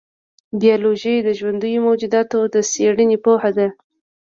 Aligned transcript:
بایولوژي 0.59 1.15
د 1.23 1.29
ژوندیو 1.39 1.83
موجوداتو 1.87 2.39
د 2.53 2.55
څېړنې 2.71 3.17
پوهه 3.25 3.51
ده. 3.57 3.67